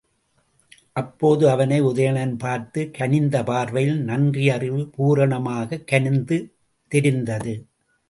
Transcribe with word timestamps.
அப்போது 0.93 1.49
அவனை 1.49 1.81
உதயணன் 1.81 2.37
பார்த்த 2.37 2.85
கனிந்த 2.85 3.43
பார்வையில் 3.43 4.05
நன்றியறிவு 4.05 4.89
பூரணமாகக் 4.97 5.87
கனிந்து 5.87 6.53
தெரிந்தது. 6.87 7.65